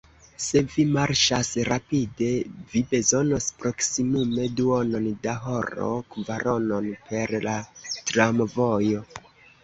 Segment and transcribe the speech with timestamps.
[0.43, 2.29] Se vi marŝas rapide,
[2.71, 7.53] vi bezonos proksimume duonon da horo; kvaronon per la
[8.13, 9.03] tramvojo.